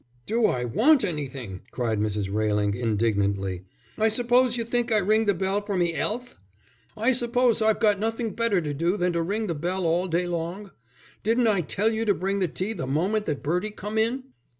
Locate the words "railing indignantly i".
2.33-4.07